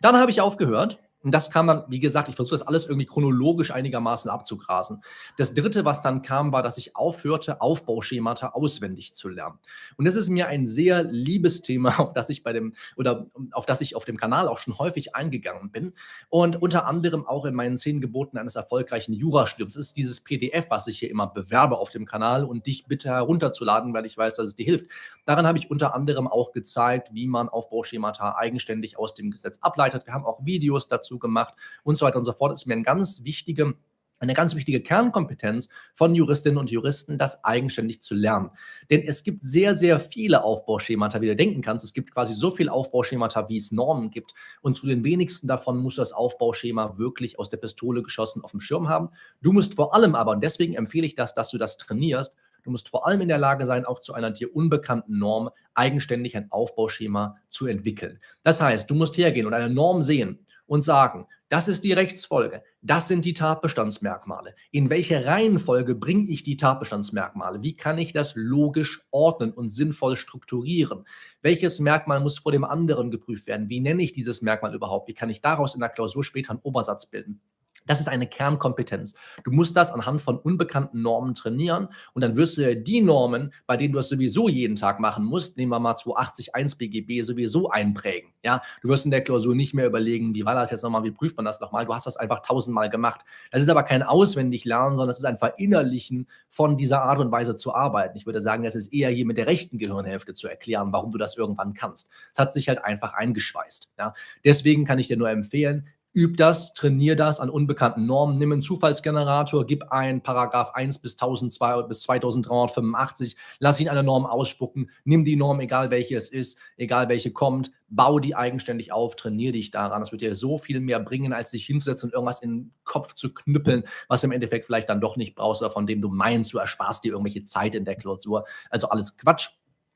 Dann 0.00 0.16
habe 0.16 0.30
ich 0.30 0.40
aufgehört 0.40 0.98
und 1.26 1.32
das 1.32 1.50
kann 1.50 1.66
man, 1.66 1.82
wie 1.88 1.98
gesagt, 1.98 2.28
ich 2.28 2.36
versuche 2.36 2.54
das 2.54 2.64
alles 2.68 2.86
irgendwie 2.86 3.06
chronologisch 3.06 3.72
einigermaßen 3.72 4.30
abzugrasen. 4.30 5.02
Das 5.36 5.54
dritte, 5.54 5.84
was 5.84 6.00
dann 6.00 6.22
kam, 6.22 6.52
war, 6.52 6.62
dass 6.62 6.78
ich 6.78 6.94
aufhörte, 6.94 7.60
Aufbauschemata 7.60 8.50
auswendig 8.50 9.12
zu 9.12 9.28
lernen. 9.28 9.58
Und 9.96 10.04
das 10.04 10.14
ist 10.14 10.28
mir 10.28 10.46
ein 10.46 10.68
sehr 10.68 11.02
liebes 11.02 11.62
Thema, 11.62 11.98
auf 11.98 12.12
das 12.12 12.28
ich 12.28 12.44
bei 12.44 12.52
dem 12.52 12.74
oder 12.94 13.26
auf 13.50 13.66
das 13.66 13.80
ich 13.80 13.96
auf 13.96 14.04
dem 14.04 14.16
Kanal 14.16 14.46
auch 14.46 14.58
schon 14.58 14.78
häufig 14.78 15.16
eingegangen 15.16 15.72
bin. 15.72 15.94
Und 16.28 16.62
unter 16.62 16.86
anderem 16.86 17.26
auch 17.26 17.44
in 17.44 17.56
meinen 17.56 17.76
zehn 17.76 18.00
Geboten 18.00 18.38
eines 18.38 18.54
erfolgreichen 18.54 19.12
Jurastudiums. 19.12 19.74
Ist 19.74 19.96
dieses 19.96 20.20
PDF, 20.20 20.70
was 20.70 20.86
ich 20.86 21.00
hier 21.00 21.10
immer 21.10 21.26
bewerbe 21.26 21.78
auf 21.78 21.90
dem 21.90 22.06
Kanal 22.06 22.44
und 22.44 22.68
dich 22.68 22.86
bitte 22.86 23.08
herunterzuladen, 23.08 23.92
weil 23.92 24.06
ich 24.06 24.16
weiß, 24.16 24.36
dass 24.36 24.50
es 24.50 24.54
dir 24.54 24.64
hilft. 24.64 24.86
Daran 25.24 25.44
habe 25.44 25.58
ich 25.58 25.72
unter 25.72 25.92
anderem 25.92 26.28
auch 26.28 26.52
gezeigt, 26.52 27.12
wie 27.14 27.26
man 27.26 27.48
Aufbauschemata 27.48 28.36
eigenständig 28.36 28.96
aus 28.96 29.12
dem 29.12 29.32
Gesetz 29.32 29.58
ableitet. 29.60 30.06
Wir 30.06 30.14
haben 30.14 30.24
auch 30.24 30.44
Videos 30.44 30.86
dazu 30.86 31.15
gemacht 31.18 31.54
und 31.82 31.96
so 31.96 32.06
weiter 32.06 32.18
und 32.18 32.24
so 32.24 32.32
fort. 32.32 32.52
Ist 32.52 32.66
mir 32.66 32.74
ein 32.74 32.82
ganz 32.82 33.24
wichtige, 33.24 33.74
eine 34.18 34.34
ganz 34.34 34.54
wichtige 34.54 34.82
Kernkompetenz 34.82 35.68
von 35.92 36.14
Juristinnen 36.14 36.58
und 36.58 36.70
Juristen, 36.70 37.18
das 37.18 37.44
eigenständig 37.44 38.00
zu 38.00 38.14
lernen. 38.14 38.50
Denn 38.90 39.02
es 39.02 39.24
gibt 39.24 39.44
sehr, 39.44 39.74
sehr 39.74 40.00
viele 40.00 40.42
Aufbauschemata, 40.42 41.20
wie 41.20 41.26
du 41.26 41.36
denken 41.36 41.60
kannst. 41.60 41.84
Es 41.84 41.92
gibt 41.92 42.12
quasi 42.12 42.34
so 42.34 42.50
viele 42.50 42.72
Aufbauschemata, 42.72 43.48
wie 43.48 43.58
es 43.58 43.72
Normen 43.72 44.10
gibt. 44.10 44.32
Und 44.62 44.76
zu 44.76 44.86
den 44.86 45.04
wenigsten 45.04 45.46
davon 45.46 45.78
musst 45.78 45.98
du 45.98 46.00
das 46.02 46.12
Aufbauschema 46.12 46.96
wirklich 46.98 47.38
aus 47.38 47.50
der 47.50 47.58
Pistole 47.58 48.02
geschossen 48.02 48.42
auf 48.42 48.52
dem 48.52 48.60
Schirm 48.60 48.88
haben. 48.88 49.10
Du 49.42 49.52
musst 49.52 49.74
vor 49.74 49.94
allem 49.94 50.14
aber, 50.14 50.32
und 50.32 50.42
deswegen 50.42 50.74
empfehle 50.74 51.06
ich 51.06 51.14
das, 51.14 51.34
dass 51.34 51.50
du 51.50 51.58
das 51.58 51.76
trainierst, 51.76 52.34
Du 52.66 52.72
musst 52.72 52.88
vor 52.88 53.06
allem 53.06 53.20
in 53.20 53.28
der 53.28 53.38
Lage 53.38 53.64
sein, 53.64 53.84
auch 53.84 54.00
zu 54.00 54.12
einer 54.12 54.32
dir 54.32 54.54
unbekannten 54.54 55.20
Norm 55.20 55.50
eigenständig 55.74 56.36
ein 56.36 56.50
Aufbauschema 56.50 57.36
zu 57.48 57.68
entwickeln. 57.68 58.18
Das 58.42 58.60
heißt, 58.60 58.90
du 58.90 58.96
musst 58.96 59.16
hergehen 59.16 59.46
und 59.46 59.54
eine 59.54 59.72
Norm 59.72 60.02
sehen 60.02 60.44
und 60.66 60.82
sagen, 60.82 61.26
das 61.48 61.68
ist 61.68 61.84
die 61.84 61.92
Rechtsfolge, 61.92 62.62
das 62.82 63.06
sind 63.06 63.24
die 63.24 63.32
Tatbestandsmerkmale. 63.32 64.54
In 64.72 64.90
welche 64.90 65.24
Reihenfolge 65.24 65.94
bringe 65.94 66.28
ich 66.28 66.42
die 66.42 66.56
Tatbestandsmerkmale? 66.56 67.62
Wie 67.62 67.76
kann 67.76 67.98
ich 67.98 68.12
das 68.12 68.34
logisch 68.34 69.02
ordnen 69.10 69.52
und 69.52 69.68
sinnvoll 69.68 70.16
strukturieren? 70.16 71.06
Welches 71.42 71.78
Merkmal 71.78 72.20
muss 72.20 72.38
vor 72.38 72.52
dem 72.52 72.64
anderen 72.64 73.10
geprüft 73.10 73.46
werden? 73.46 73.68
Wie 73.68 73.80
nenne 73.80 74.02
ich 74.02 74.12
dieses 74.12 74.42
Merkmal 74.42 74.74
überhaupt? 74.74 75.08
Wie 75.08 75.14
kann 75.14 75.30
ich 75.30 75.40
daraus 75.40 75.74
in 75.74 75.80
der 75.80 75.88
Klausur 75.88 76.24
später 76.24 76.50
einen 76.50 76.60
Obersatz 76.60 77.06
bilden? 77.06 77.40
Das 77.86 78.00
ist 78.00 78.08
eine 78.08 78.26
Kernkompetenz. 78.26 79.14
Du 79.44 79.50
musst 79.50 79.76
das 79.76 79.90
anhand 79.90 80.20
von 80.20 80.38
unbekannten 80.38 81.02
Normen 81.02 81.34
trainieren 81.34 81.88
und 82.12 82.22
dann 82.22 82.36
wirst 82.36 82.58
du 82.58 82.76
die 82.76 83.00
Normen, 83.00 83.52
bei 83.66 83.76
denen 83.76 83.92
du 83.92 83.98
es 83.98 84.08
sowieso 84.08 84.48
jeden 84.48 84.76
Tag 84.76 85.00
machen 85.00 85.24
musst, 85.24 85.56
nehmen 85.56 85.70
wir 85.70 85.78
mal 85.78 85.94
280.1 85.94 86.78
BGB, 86.78 87.22
sowieso 87.22 87.70
einprägen. 87.70 88.32
Ja, 88.44 88.62
du 88.82 88.88
wirst 88.88 89.04
in 89.04 89.10
der 89.10 89.22
Klausur 89.22 89.54
nicht 89.54 89.74
mehr 89.74 89.86
überlegen, 89.86 90.34
wie 90.34 90.44
war 90.44 90.54
das 90.54 90.70
jetzt 90.70 90.82
nochmal, 90.82 91.02
wie 91.02 91.10
prüft 91.10 91.36
man 91.36 91.44
das 91.44 91.60
nochmal. 91.60 91.86
Du 91.86 91.94
hast 91.94 92.06
das 92.06 92.16
einfach 92.16 92.40
tausendmal 92.40 92.90
gemacht. 92.90 93.22
Das 93.50 93.62
ist 93.62 93.68
aber 93.68 93.82
kein 93.82 94.02
Auswendiglernen, 94.02 94.96
sondern 94.96 95.10
es 95.10 95.18
ist 95.18 95.24
ein 95.24 95.36
Verinnerlichen 95.36 96.28
von 96.48 96.76
dieser 96.76 97.02
Art 97.02 97.18
und 97.18 97.32
Weise 97.32 97.56
zu 97.56 97.74
arbeiten. 97.74 98.16
Ich 98.16 98.26
würde 98.26 98.40
sagen, 98.40 98.62
das 98.62 98.76
ist 98.76 98.92
eher 98.92 99.10
hier 99.10 99.26
mit 99.26 99.36
der 99.36 99.46
rechten 99.46 99.78
Gehirnhälfte 99.78 100.34
zu 100.34 100.48
erklären, 100.48 100.92
warum 100.92 101.12
du 101.12 101.18
das 101.18 101.36
irgendwann 101.36 101.74
kannst. 101.74 102.08
Es 102.32 102.38
hat 102.38 102.52
sich 102.52 102.68
halt 102.68 102.84
einfach 102.84 103.14
eingeschweißt. 103.14 103.90
Ja. 103.98 104.14
Deswegen 104.44 104.84
kann 104.84 104.98
ich 104.98 105.08
dir 105.08 105.16
nur 105.16 105.30
empfehlen, 105.30 105.88
Üb 106.16 106.38
das, 106.38 106.72
trainier 106.72 107.14
das 107.14 107.40
an 107.40 107.50
unbekannten 107.50 108.06
Normen, 108.06 108.38
nimm 108.38 108.50
einen 108.50 108.62
Zufallsgenerator, 108.62 109.66
gib 109.66 109.92
ein 109.92 110.22
Paragraph 110.22 110.70
1 110.72 110.96
bis 110.96 111.12
1200 111.12 111.86
bis 111.86 112.00
2385, 112.04 113.36
lass 113.58 113.78
ihn 113.80 113.90
eine 113.90 114.02
Norm 114.02 114.24
ausspucken, 114.24 114.88
nimm 115.04 115.26
die 115.26 115.36
Norm, 115.36 115.60
egal 115.60 115.90
welche 115.90 116.16
es 116.16 116.30
ist, 116.30 116.58
egal 116.78 117.10
welche 117.10 117.32
kommt, 117.32 117.70
bau 117.88 118.18
die 118.18 118.34
eigenständig 118.34 118.92
auf, 118.92 119.14
trainier 119.14 119.52
dich 119.52 119.72
daran. 119.72 120.00
Das 120.00 120.10
wird 120.10 120.22
dir 120.22 120.34
so 120.34 120.56
viel 120.56 120.80
mehr 120.80 121.00
bringen, 121.00 121.34
als 121.34 121.50
dich 121.50 121.66
hinzusetzen 121.66 122.08
und 122.08 122.14
irgendwas 122.14 122.40
in 122.40 122.50
den 122.50 122.72
Kopf 122.84 123.12
zu 123.12 123.34
knüppeln, 123.34 123.84
was 124.08 124.24
im 124.24 124.32
Endeffekt 124.32 124.64
vielleicht 124.64 124.88
dann 124.88 125.02
doch 125.02 125.18
nicht 125.18 125.34
brauchst 125.34 125.60
oder 125.60 125.70
von 125.70 125.86
dem 125.86 126.00
du 126.00 126.08
meinst, 126.08 126.50
du 126.54 126.56
ersparst 126.56 127.04
dir 127.04 127.12
irgendwelche 127.12 127.42
Zeit 127.42 127.74
in 127.74 127.84
der 127.84 127.96
Klausur. 127.96 128.46
Also 128.70 128.88
alles 128.88 129.18
Quatsch. 129.18 129.50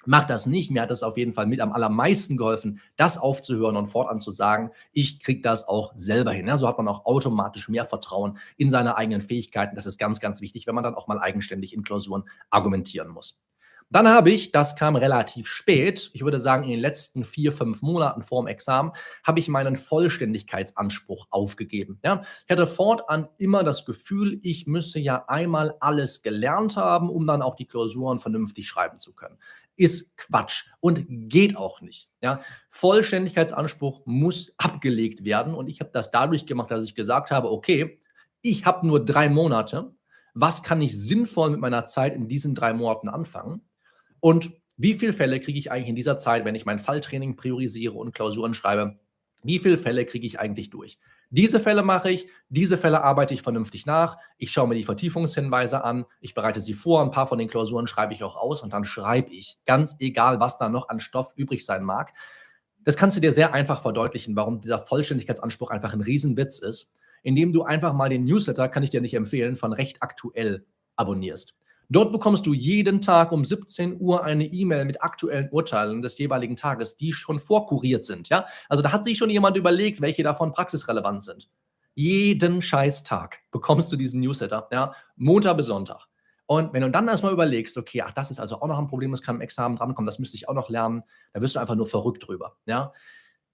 Mach 0.06 0.26
das 0.26 0.46
nicht. 0.46 0.70
Mir 0.70 0.82
hat 0.82 0.90
das 0.90 1.02
auf 1.02 1.18
jeden 1.18 1.32
Fall 1.32 1.46
mit 1.46 1.60
am 1.60 1.72
allermeisten 1.72 2.36
geholfen, 2.36 2.80
das 2.96 3.18
aufzuhören 3.18 3.76
und 3.76 3.88
fortan 3.88 4.18
zu 4.18 4.30
sagen, 4.30 4.70
ich 4.92 5.20
kriege 5.20 5.42
das 5.42 5.68
auch 5.68 5.92
selber 5.96 6.32
hin. 6.32 6.46
Ja, 6.46 6.56
so 6.56 6.66
hat 6.66 6.78
man 6.78 6.88
auch 6.88 7.04
automatisch 7.04 7.68
mehr 7.68 7.84
Vertrauen 7.84 8.38
in 8.56 8.70
seine 8.70 8.96
eigenen 8.96 9.20
Fähigkeiten. 9.20 9.74
Das 9.74 9.86
ist 9.86 9.98
ganz, 9.98 10.20
ganz 10.20 10.40
wichtig, 10.40 10.66
wenn 10.66 10.74
man 10.74 10.84
dann 10.84 10.94
auch 10.94 11.06
mal 11.06 11.18
eigenständig 11.18 11.74
in 11.74 11.82
Klausuren 11.82 12.24
argumentieren 12.48 13.08
muss. 13.08 13.38
Dann 13.92 14.06
habe 14.06 14.30
ich, 14.30 14.52
das 14.52 14.76
kam 14.76 14.94
relativ 14.94 15.48
spät, 15.48 16.10
ich 16.14 16.22
würde 16.22 16.38
sagen 16.38 16.62
in 16.62 16.70
den 16.70 16.78
letzten 16.78 17.24
vier, 17.24 17.50
fünf 17.50 17.82
Monaten 17.82 18.22
vor 18.22 18.40
dem 18.40 18.46
Examen, 18.46 18.92
habe 19.24 19.40
ich 19.40 19.48
meinen 19.48 19.74
Vollständigkeitsanspruch 19.74 21.26
aufgegeben. 21.30 21.98
Ja? 22.04 22.22
Ich 22.46 22.52
hatte 22.52 22.68
fortan 22.68 23.26
immer 23.36 23.64
das 23.64 23.84
Gefühl, 23.84 24.38
ich 24.42 24.68
müsse 24.68 25.00
ja 25.00 25.24
einmal 25.26 25.74
alles 25.80 26.22
gelernt 26.22 26.76
haben, 26.76 27.10
um 27.10 27.26
dann 27.26 27.42
auch 27.42 27.56
die 27.56 27.66
Klausuren 27.66 28.20
vernünftig 28.20 28.68
schreiben 28.68 29.00
zu 29.00 29.12
können 29.12 29.38
ist 29.80 30.18
Quatsch 30.18 30.66
und 30.80 31.06
geht 31.08 31.56
auch 31.56 31.80
nicht. 31.80 32.10
Ja? 32.20 32.40
Vollständigkeitsanspruch 32.68 34.02
muss 34.04 34.52
abgelegt 34.58 35.24
werden 35.24 35.54
und 35.54 35.68
ich 35.68 35.80
habe 35.80 35.90
das 35.92 36.10
dadurch 36.10 36.44
gemacht, 36.44 36.70
dass 36.70 36.84
ich 36.84 36.94
gesagt 36.94 37.30
habe, 37.30 37.50
okay, 37.50 37.98
ich 38.42 38.66
habe 38.66 38.86
nur 38.86 39.02
drei 39.02 39.30
Monate. 39.30 39.94
Was 40.34 40.62
kann 40.62 40.82
ich 40.82 40.98
sinnvoll 41.00 41.50
mit 41.50 41.60
meiner 41.60 41.86
Zeit 41.86 42.14
in 42.14 42.28
diesen 42.28 42.54
drei 42.54 42.74
Monaten 42.74 43.08
anfangen? 43.08 43.62
Und 44.20 44.52
wie 44.76 44.94
viele 44.94 45.14
Fälle 45.14 45.40
kriege 45.40 45.58
ich 45.58 45.72
eigentlich 45.72 45.88
in 45.88 45.96
dieser 45.96 46.18
Zeit, 46.18 46.44
wenn 46.44 46.54
ich 46.54 46.66
mein 46.66 46.78
Falltraining 46.78 47.36
priorisiere 47.36 47.94
und 47.94 48.14
Klausuren 48.14 48.54
schreibe, 48.54 49.00
wie 49.42 49.58
viele 49.58 49.78
Fälle 49.78 50.04
kriege 50.04 50.26
ich 50.26 50.38
eigentlich 50.38 50.68
durch? 50.68 50.98
Diese 51.32 51.60
Fälle 51.60 51.84
mache 51.84 52.10
ich, 52.10 52.26
diese 52.48 52.76
Fälle 52.76 53.04
arbeite 53.04 53.34
ich 53.34 53.42
vernünftig 53.42 53.86
nach. 53.86 54.18
Ich 54.36 54.50
schaue 54.50 54.66
mir 54.66 54.74
die 54.74 54.82
Vertiefungshinweise 54.82 55.84
an, 55.84 56.04
ich 56.20 56.34
bereite 56.34 56.60
sie 56.60 56.74
vor, 56.74 57.02
ein 57.02 57.12
paar 57.12 57.28
von 57.28 57.38
den 57.38 57.48
Klausuren 57.48 57.86
schreibe 57.86 58.12
ich 58.12 58.24
auch 58.24 58.36
aus 58.36 58.62
und 58.62 58.72
dann 58.72 58.84
schreibe 58.84 59.30
ich, 59.30 59.56
ganz 59.64 59.94
egal, 60.00 60.40
was 60.40 60.58
da 60.58 60.68
noch 60.68 60.88
an 60.88 60.98
Stoff 60.98 61.32
übrig 61.36 61.64
sein 61.64 61.84
mag. 61.84 62.12
Das 62.82 62.96
kannst 62.96 63.16
du 63.16 63.20
dir 63.20 63.30
sehr 63.30 63.54
einfach 63.54 63.80
verdeutlichen, 63.80 64.34
warum 64.34 64.60
dieser 64.60 64.80
Vollständigkeitsanspruch 64.80 65.70
einfach 65.70 65.92
ein 65.92 66.00
Riesenwitz 66.00 66.58
ist, 66.58 66.92
indem 67.22 67.52
du 67.52 67.62
einfach 67.62 67.92
mal 67.92 68.08
den 68.08 68.24
Newsletter, 68.24 68.68
kann 68.68 68.82
ich 68.82 68.90
dir 68.90 69.00
nicht 69.00 69.14
empfehlen, 69.14 69.54
von 69.54 69.72
recht 69.72 69.98
aktuell 70.00 70.66
abonnierst. 70.96 71.54
Dort 71.92 72.12
bekommst 72.12 72.46
du 72.46 72.54
jeden 72.54 73.00
Tag 73.00 73.32
um 73.32 73.44
17 73.44 74.00
Uhr 74.00 74.22
eine 74.22 74.44
E-Mail 74.44 74.84
mit 74.84 75.02
aktuellen 75.02 75.48
Urteilen 75.50 76.02
des 76.02 76.16
jeweiligen 76.18 76.54
Tages, 76.54 76.96
die 76.96 77.12
schon 77.12 77.40
vorkuriert 77.40 78.04
sind. 78.04 78.28
Ja? 78.28 78.46
Also 78.68 78.80
da 78.80 78.92
hat 78.92 79.04
sich 79.04 79.18
schon 79.18 79.28
jemand 79.28 79.56
überlegt, 79.56 80.00
welche 80.00 80.22
davon 80.22 80.52
praxisrelevant 80.52 81.24
sind. 81.24 81.50
Jeden 81.96 82.62
scheiß 82.62 83.02
Tag 83.02 83.40
bekommst 83.50 83.90
du 83.90 83.96
diesen 83.96 84.20
Newsletter, 84.20 84.68
ja? 84.70 84.94
Montag 85.16 85.56
bis 85.56 85.66
Sonntag. 85.66 86.06
Und 86.46 86.72
wenn 86.72 86.82
du 86.82 86.90
dann 86.90 87.08
erstmal 87.08 87.32
überlegst, 87.32 87.76
okay, 87.76 88.02
ach, 88.02 88.12
das 88.12 88.30
ist 88.30 88.38
also 88.38 88.60
auch 88.60 88.68
noch 88.68 88.78
ein 88.78 88.86
Problem, 88.86 89.10
das 89.10 89.22
kann 89.22 89.36
im 89.36 89.40
Examen 89.40 89.74
drankommen, 89.74 90.06
das 90.06 90.20
müsste 90.20 90.36
ich 90.36 90.48
auch 90.48 90.54
noch 90.54 90.68
lernen, 90.68 91.02
da 91.32 91.40
wirst 91.40 91.56
du 91.56 91.58
einfach 91.58 91.74
nur 91.74 91.86
verrückt 91.86 92.26
drüber. 92.26 92.56
Ja? 92.66 92.92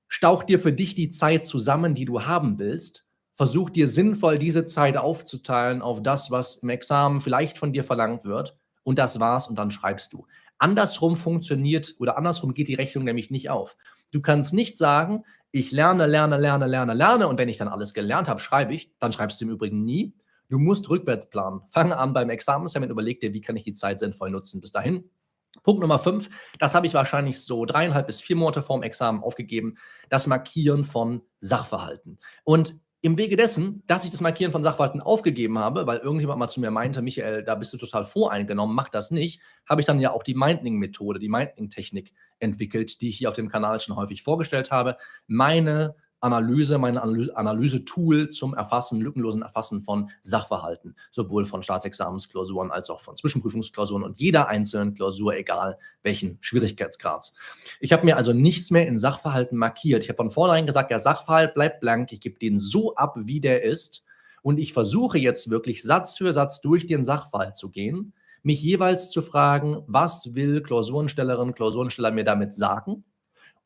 Stauch 0.08 0.42
dir 0.44 0.58
für 0.58 0.74
dich 0.74 0.94
die 0.94 1.08
Zeit 1.08 1.46
zusammen, 1.46 1.94
die 1.94 2.04
du 2.04 2.22
haben 2.22 2.58
willst 2.58 3.05
versuch 3.36 3.70
dir 3.70 3.88
sinnvoll 3.88 4.38
diese 4.38 4.64
Zeit 4.64 4.96
aufzuteilen 4.96 5.82
auf 5.82 6.02
das, 6.02 6.30
was 6.30 6.56
im 6.56 6.70
Examen 6.70 7.20
vielleicht 7.20 7.58
von 7.58 7.72
dir 7.72 7.84
verlangt 7.84 8.24
wird. 8.24 8.58
Und 8.82 8.98
das 8.98 9.20
war's 9.20 9.46
und 9.46 9.58
dann 9.58 9.70
schreibst 9.70 10.12
du. 10.12 10.26
Andersrum 10.58 11.16
funktioniert 11.16 11.94
oder 11.98 12.16
andersrum 12.16 12.54
geht 12.54 12.68
die 12.68 12.74
Rechnung 12.74 13.04
nämlich 13.04 13.30
nicht 13.30 13.50
auf. 13.50 13.76
Du 14.10 14.22
kannst 14.22 14.54
nicht 14.54 14.78
sagen, 14.78 15.24
ich 15.50 15.70
lerne, 15.70 16.06
lerne, 16.06 16.38
lerne, 16.38 16.66
lerne, 16.66 16.94
lerne 16.94 17.28
und 17.28 17.38
wenn 17.38 17.48
ich 17.48 17.58
dann 17.58 17.68
alles 17.68 17.94
gelernt 17.94 18.28
habe, 18.28 18.40
schreibe 18.40 18.74
ich. 18.74 18.90
Dann 18.98 19.12
schreibst 19.12 19.40
du 19.40 19.44
im 19.44 19.50
Übrigen 19.50 19.84
nie. 19.84 20.14
Du 20.48 20.58
musst 20.58 20.88
rückwärts 20.88 21.28
planen. 21.28 21.60
Fang 21.68 21.92
an 21.92 22.14
beim 22.14 22.30
Examenstermin, 22.30 22.90
überleg 22.90 23.20
dir, 23.20 23.34
wie 23.34 23.40
kann 23.40 23.56
ich 23.56 23.64
die 23.64 23.72
Zeit 23.72 23.98
sinnvoll 23.98 24.30
nutzen. 24.30 24.60
Bis 24.60 24.72
dahin. 24.72 25.10
Punkt 25.62 25.80
Nummer 25.80 25.98
fünf, 25.98 26.28
das 26.58 26.74
habe 26.74 26.86
ich 26.86 26.94
wahrscheinlich 26.94 27.40
so 27.40 27.64
dreieinhalb 27.64 28.06
bis 28.06 28.20
vier 28.20 28.36
Monate 28.36 28.62
vorm 28.62 28.82
Examen 28.82 29.22
aufgegeben, 29.22 29.76
das 30.08 30.26
Markieren 30.26 30.84
von 30.84 31.22
Sachverhalten. 31.40 32.18
Und 32.44 32.76
im 33.02 33.18
Wege 33.18 33.36
dessen, 33.36 33.82
dass 33.86 34.04
ich 34.04 34.10
das 34.10 34.20
Markieren 34.20 34.52
von 34.52 34.62
Sachverhalten 34.62 35.00
aufgegeben 35.00 35.58
habe, 35.58 35.86
weil 35.86 35.98
irgendjemand 35.98 36.38
mal 36.38 36.48
zu 36.48 36.60
mir 36.60 36.70
meinte, 36.70 37.02
Michael, 37.02 37.44
da 37.44 37.54
bist 37.54 37.72
du 37.72 37.76
total 37.76 38.04
voreingenommen, 38.04 38.74
mach 38.74 38.88
das 38.88 39.10
nicht, 39.10 39.40
habe 39.68 39.80
ich 39.80 39.86
dann 39.86 40.00
ja 40.00 40.12
auch 40.12 40.22
die 40.22 40.34
Mindling-Methode, 40.34 41.18
die 41.18 41.28
Mindling-Technik 41.28 42.12
entwickelt, 42.38 43.00
die 43.00 43.08
ich 43.08 43.18
hier 43.18 43.28
auf 43.28 43.34
dem 43.34 43.48
Kanal 43.48 43.80
schon 43.80 43.96
häufig 43.96 44.22
vorgestellt 44.22 44.70
habe. 44.70 44.96
Meine 45.26 45.94
Analyse, 46.26 46.76
mein 46.78 46.98
Analyse-Tool 46.98 48.30
zum 48.30 48.54
Erfassen, 48.54 49.00
lückenlosen 49.00 49.42
Erfassen 49.42 49.80
von 49.80 50.10
Sachverhalten, 50.22 50.96
sowohl 51.10 51.46
von 51.46 51.62
Staatsexamensklausuren 51.62 52.70
als 52.70 52.90
auch 52.90 53.00
von 53.00 53.16
Zwischenprüfungsklausuren 53.16 54.02
und 54.02 54.18
jeder 54.18 54.48
einzelnen 54.48 54.94
Klausur, 54.94 55.36
egal 55.36 55.78
welchen 56.02 56.38
Schwierigkeitsgrads. 56.40 57.32
Ich 57.80 57.92
habe 57.92 58.04
mir 58.04 58.16
also 58.16 58.32
nichts 58.32 58.70
mehr 58.70 58.88
in 58.88 58.98
Sachverhalten 58.98 59.56
markiert. 59.56 60.02
Ich 60.02 60.08
habe 60.08 60.16
von 60.16 60.30
vornherein 60.30 60.66
gesagt, 60.66 60.90
der 60.90 60.98
Sachverhalt 60.98 61.54
bleibt 61.54 61.80
blank, 61.80 62.12
ich 62.12 62.20
gebe 62.20 62.38
den 62.38 62.58
so 62.58 62.96
ab, 62.96 63.14
wie 63.16 63.40
der 63.40 63.62
ist 63.62 64.02
und 64.42 64.58
ich 64.58 64.72
versuche 64.72 65.18
jetzt 65.18 65.50
wirklich 65.50 65.82
Satz 65.82 66.16
für 66.18 66.32
Satz 66.32 66.60
durch 66.60 66.86
den 66.86 67.04
Sachverhalt 67.04 67.56
zu 67.56 67.70
gehen, 67.70 68.12
mich 68.42 68.62
jeweils 68.62 69.10
zu 69.10 69.22
fragen, 69.22 69.82
was 69.86 70.34
will 70.34 70.62
Klausurenstellerin, 70.62 71.54
Klausurensteller 71.54 72.10
mir 72.10 72.24
damit 72.24 72.54
sagen? 72.54 73.04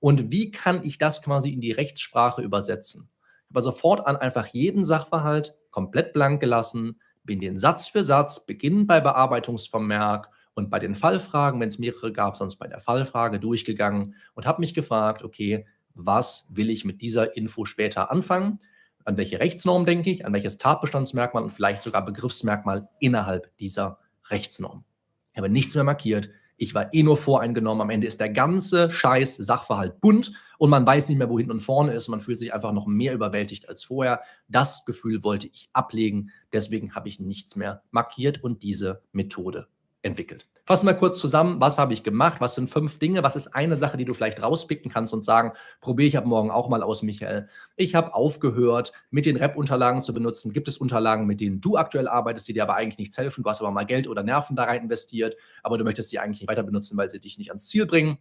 Und 0.00 0.32
wie 0.32 0.50
kann 0.50 0.84
ich 0.84 0.98
das 0.98 1.22
quasi 1.22 1.50
in 1.50 1.60
die 1.60 1.72
Rechtssprache 1.72 2.42
übersetzen? 2.42 3.08
Ich 3.48 3.54
habe 3.54 3.62
sofort 3.62 4.06
an 4.06 4.16
einfach 4.16 4.46
jeden 4.46 4.84
Sachverhalt 4.84 5.54
komplett 5.70 6.14
blank 6.14 6.40
gelassen, 6.40 6.98
bin 7.22 7.40
den 7.40 7.58
Satz 7.58 7.88
für 7.88 8.02
Satz, 8.02 8.44
beginnend 8.46 8.88
bei 8.88 9.00
Bearbeitungsvermerk 9.00 10.30
und 10.54 10.70
bei 10.70 10.78
den 10.78 10.94
Fallfragen, 10.94 11.60
wenn 11.60 11.68
es 11.68 11.78
mehrere 11.78 12.12
gab, 12.12 12.36
sonst 12.36 12.56
bei 12.56 12.66
der 12.66 12.80
Fallfrage 12.80 13.38
durchgegangen 13.38 14.14
und 14.34 14.46
habe 14.46 14.60
mich 14.60 14.74
gefragt, 14.74 15.22
okay, 15.22 15.66
was 15.94 16.46
will 16.50 16.70
ich 16.70 16.84
mit 16.84 17.02
dieser 17.02 17.36
Info 17.36 17.64
später 17.64 18.10
anfangen? 18.10 18.60
An 19.04 19.16
welche 19.16 19.40
Rechtsnorm 19.40 19.84
denke 19.84 20.10
ich? 20.10 20.24
An 20.24 20.32
welches 20.32 20.58
Tatbestandsmerkmal 20.58 21.42
und 21.42 21.50
vielleicht 21.50 21.82
sogar 21.82 22.04
Begriffsmerkmal 22.04 22.88
innerhalb 23.00 23.56
dieser 23.58 23.98
Rechtsnorm? 24.28 24.84
Ich 25.32 25.38
habe 25.38 25.48
nichts 25.48 25.74
mehr 25.74 25.84
markiert, 25.84 26.30
ich 26.60 26.74
war 26.74 26.92
eh 26.92 27.02
nur 27.02 27.16
voreingenommen. 27.16 27.80
Am 27.80 27.88
Ende 27.88 28.06
ist 28.06 28.20
der 28.20 28.28
ganze 28.28 28.92
Scheiß 28.92 29.36
Sachverhalt 29.36 29.98
bunt 30.02 30.32
und 30.58 30.68
man 30.68 30.86
weiß 30.86 31.08
nicht 31.08 31.16
mehr, 31.16 31.30
wo 31.30 31.38
hinten 31.38 31.52
und 31.52 31.60
vorne 31.60 31.94
ist. 31.94 32.08
Man 32.08 32.20
fühlt 32.20 32.38
sich 32.38 32.52
einfach 32.52 32.72
noch 32.72 32.86
mehr 32.86 33.14
überwältigt 33.14 33.66
als 33.66 33.82
vorher. 33.82 34.20
Das 34.46 34.84
Gefühl 34.84 35.22
wollte 35.24 35.46
ich 35.46 35.70
ablegen. 35.72 36.32
Deswegen 36.52 36.94
habe 36.94 37.08
ich 37.08 37.18
nichts 37.18 37.56
mehr 37.56 37.82
markiert 37.90 38.44
und 38.44 38.62
diese 38.62 39.02
Methode 39.12 39.68
entwickelt. 40.02 40.49
Fassen 40.64 40.86
wir 40.86 40.94
kurz 40.94 41.18
zusammen, 41.18 41.60
was 41.60 41.78
habe 41.78 41.92
ich 41.92 42.02
gemacht, 42.02 42.40
was 42.40 42.54
sind 42.54 42.70
fünf 42.70 42.98
Dinge, 42.98 43.22
was 43.22 43.36
ist 43.36 43.48
eine 43.48 43.76
Sache, 43.76 43.96
die 43.96 44.04
du 44.04 44.14
vielleicht 44.14 44.42
rauspicken 44.42 44.90
kannst 44.90 45.12
und 45.12 45.24
sagen, 45.24 45.52
probiere 45.80 46.08
ich 46.08 46.16
ab 46.16 46.26
morgen 46.26 46.50
auch 46.50 46.68
mal 46.68 46.82
aus, 46.82 47.02
Michael. 47.02 47.48
Ich 47.76 47.94
habe 47.94 48.14
aufgehört, 48.14 48.92
mit 49.10 49.26
den 49.26 49.36
Rep-Unterlagen 49.36 50.02
zu 50.02 50.12
benutzen. 50.12 50.52
Gibt 50.52 50.68
es 50.68 50.78
Unterlagen, 50.78 51.26
mit 51.26 51.40
denen 51.40 51.60
du 51.60 51.76
aktuell 51.76 52.08
arbeitest, 52.08 52.46
die 52.48 52.52
dir 52.52 52.62
aber 52.62 52.76
eigentlich 52.76 52.98
nichts 52.98 53.18
helfen? 53.18 53.42
Du 53.42 53.50
hast 53.50 53.60
aber 53.60 53.70
mal 53.70 53.86
Geld 53.86 54.06
oder 54.06 54.22
Nerven 54.22 54.56
da 54.56 54.64
rein 54.64 54.82
investiert, 54.82 55.36
aber 55.62 55.78
du 55.78 55.84
möchtest 55.84 56.12
die 56.12 56.18
eigentlich 56.18 56.40
nicht 56.40 56.50
weiter 56.50 56.62
benutzen, 56.62 56.96
weil 56.96 57.10
sie 57.10 57.20
dich 57.20 57.38
nicht 57.38 57.50
ans 57.50 57.68
Ziel 57.68 57.86
bringen. 57.86 58.18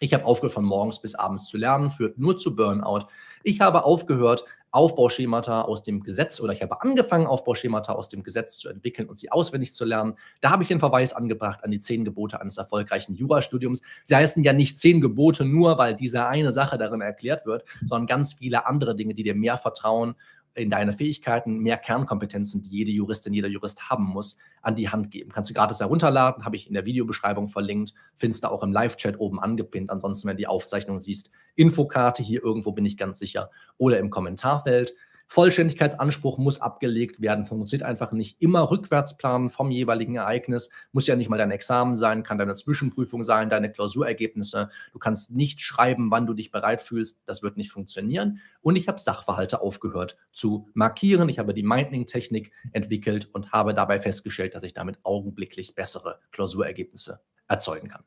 Ich 0.00 0.12
habe 0.12 0.24
aufgehört, 0.26 0.52
von 0.52 0.64
morgens 0.64 1.00
bis 1.00 1.14
abends 1.14 1.46
zu 1.46 1.56
lernen, 1.56 1.88
führt 1.88 2.18
nur 2.18 2.36
zu 2.36 2.54
Burnout. 2.54 3.06
Ich 3.42 3.60
habe 3.60 3.84
aufgehört, 3.84 4.44
Aufbauschemata 4.76 5.62
aus 5.62 5.82
dem 5.82 6.02
Gesetz 6.02 6.38
oder 6.38 6.52
ich 6.52 6.60
habe 6.62 6.82
angefangen, 6.82 7.26
Aufbauschemata 7.26 7.94
aus 7.94 8.10
dem 8.10 8.22
Gesetz 8.22 8.58
zu 8.58 8.68
entwickeln 8.68 9.08
und 9.08 9.18
sie 9.18 9.32
auswendig 9.32 9.72
zu 9.72 9.86
lernen. 9.86 10.16
Da 10.42 10.50
habe 10.50 10.62
ich 10.62 10.68
den 10.68 10.80
Verweis 10.80 11.14
angebracht 11.14 11.64
an 11.64 11.70
die 11.70 11.80
zehn 11.80 12.04
Gebote 12.04 12.40
eines 12.40 12.58
erfolgreichen 12.58 13.14
Jurastudiums. 13.14 13.80
Sie 14.04 14.14
heißen 14.14 14.42
ja 14.44 14.52
nicht 14.52 14.78
zehn 14.78 15.00
Gebote 15.00 15.46
nur, 15.46 15.78
weil 15.78 15.96
diese 15.96 16.26
eine 16.26 16.52
Sache 16.52 16.76
darin 16.76 17.00
erklärt 17.00 17.46
wird, 17.46 17.64
sondern 17.86 18.06
ganz 18.06 18.34
viele 18.34 18.66
andere 18.66 18.94
Dinge, 18.94 19.14
die 19.14 19.22
dir 19.22 19.34
mehr 19.34 19.56
Vertrauen 19.56 20.14
in 20.56 20.70
deine 20.70 20.92
Fähigkeiten, 20.92 21.58
mehr 21.58 21.76
Kernkompetenzen, 21.76 22.62
die 22.62 22.70
jede 22.70 22.90
Juristin, 22.90 23.34
jeder 23.34 23.48
Jurist 23.48 23.90
haben 23.90 24.04
muss, 24.04 24.36
an 24.62 24.74
die 24.74 24.88
Hand 24.88 25.10
geben. 25.10 25.30
Kannst 25.30 25.50
du 25.50 25.54
gratis 25.54 25.80
herunterladen, 25.80 26.44
habe 26.44 26.56
ich 26.56 26.66
in 26.66 26.74
der 26.74 26.86
Videobeschreibung 26.86 27.46
verlinkt, 27.46 27.94
findest 28.14 28.44
du 28.44 28.50
auch 28.50 28.62
im 28.62 28.72
Live-Chat 28.72 29.20
oben 29.20 29.38
angepinnt. 29.38 29.90
Ansonsten, 29.90 30.28
wenn 30.28 30.36
du 30.36 30.42
die 30.42 30.46
Aufzeichnung 30.46 31.00
siehst, 31.00 31.30
Infokarte 31.54 32.22
hier 32.22 32.42
irgendwo 32.42 32.72
bin 32.72 32.84
ich 32.84 32.96
ganz 32.96 33.18
sicher 33.18 33.50
oder 33.78 33.98
im 33.98 34.10
Kommentarfeld. 34.10 34.94
Vollständigkeitsanspruch 35.28 36.38
muss 36.38 36.60
abgelegt 36.60 37.20
werden, 37.20 37.46
funktioniert 37.46 37.86
einfach 37.86 38.12
nicht. 38.12 38.40
Immer 38.40 38.70
rückwärts 38.70 39.16
planen 39.16 39.50
vom 39.50 39.70
jeweiligen 39.70 40.14
Ereignis. 40.14 40.70
Muss 40.92 41.06
ja 41.06 41.16
nicht 41.16 41.28
mal 41.28 41.36
dein 41.36 41.50
Examen 41.50 41.96
sein, 41.96 42.22
kann 42.22 42.38
deine 42.38 42.54
Zwischenprüfung 42.54 43.24
sein, 43.24 43.50
deine 43.50 43.70
Klausurergebnisse. 43.72 44.70
Du 44.92 44.98
kannst 44.98 45.32
nicht 45.32 45.60
schreiben, 45.60 46.10
wann 46.10 46.26
du 46.26 46.34
dich 46.34 46.52
bereit 46.52 46.80
fühlst. 46.80 47.22
Das 47.26 47.42
wird 47.42 47.56
nicht 47.56 47.72
funktionieren. 47.72 48.40
Und 48.60 48.76
ich 48.76 48.86
habe 48.86 49.00
Sachverhalte 49.00 49.60
aufgehört 49.60 50.16
zu 50.32 50.68
markieren. 50.74 51.28
Ich 51.28 51.38
habe 51.38 51.54
die 51.54 51.64
Minding-Technik 51.64 52.52
entwickelt 52.72 53.28
und 53.32 53.52
habe 53.52 53.74
dabei 53.74 53.98
festgestellt, 53.98 54.54
dass 54.54 54.62
ich 54.62 54.74
damit 54.74 54.98
augenblicklich 55.02 55.74
bessere 55.74 56.20
Klausurergebnisse 56.30 57.20
erzeugen 57.48 57.88
kann. 57.88 58.04